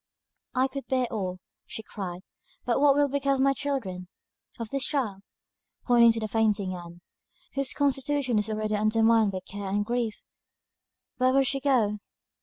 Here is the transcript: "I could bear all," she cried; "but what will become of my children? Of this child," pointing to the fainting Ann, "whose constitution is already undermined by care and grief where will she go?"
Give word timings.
"I 0.55 0.67
could 0.67 0.87
bear 0.87 1.05
all," 1.13 1.37
she 1.67 1.83
cried; 1.83 2.21
"but 2.65 2.81
what 2.81 2.95
will 2.95 3.07
become 3.07 3.35
of 3.35 3.41
my 3.41 3.53
children? 3.53 4.07
Of 4.59 4.69
this 4.71 4.83
child," 4.83 5.21
pointing 5.85 6.11
to 6.13 6.19
the 6.19 6.27
fainting 6.27 6.73
Ann, 6.73 7.01
"whose 7.53 7.71
constitution 7.73 8.39
is 8.39 8.49
already 8.49 8.73
undermined 8.75 9.31
by 9.31 9.41
care 9.47 9.69
and 9.69 9.85
grief 9.85 10.15
where 11.17 11.31
will 11.33 11.43
she 11.43 11.59
go?" 11.59 11.99